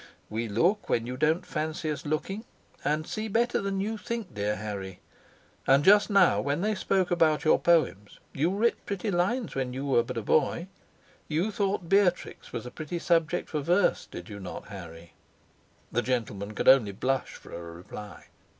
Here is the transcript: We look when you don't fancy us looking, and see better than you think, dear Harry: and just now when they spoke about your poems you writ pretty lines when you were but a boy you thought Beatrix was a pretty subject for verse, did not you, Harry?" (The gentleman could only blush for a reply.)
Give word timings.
We 0.31 0.47
look 0.47 0.89
when 0.89 1.05
you 1.05 1.15
don't 1.15 1.45
fancy 1.45 1.91
us 1.91 2.07
looking, 2.07 2.43
and 2.83 3.05
see 3.05 3.27
better 3.27 3.61
than 3.61 3.79
you 3.79 3.99
think, 3.99 4.33
dear 4.33 4.55
Harry: 4.55 4.99
and 5.67 5.83
just 5.83 6.09
now 6.09 6.41
when 6.41 6.61
they 6.61 6.73
spoke 6.73 7.11
about 7.11 7.43
your 7.45 7.59
poems 7.59 8.19
you 8.33 8.49
writ 8.49 8.83
pretty 8.87 9.11
lines 9.11 9.53
when 9.53 9.73
you 9.73 9.85
were 9.85 10.01
but 10.01 10.17
a 10.17 10.23
boy 10.23 10.65
you 11.27 11.51
thought 11.51 11.87
Beatrix 11.87 12.51
was 12.51 12.65
a 12.65 12.71
pretty 12.71 12.97
subject 12.97 13.47
for 13.47 13.61
verse, 13.61 14.07
did 14.07 14.27
not 14.27 14.63
you, 14.63 14.69
Harry?" 14.69 15.13
(The 15.91 16.01
gentleman 16.01 16.55
could 16.55 16.67
only 16.67 16.93
blush 16.93 17.35
for 17.35 17.53
a 17.53 17.61
reply.) 17.71 18.25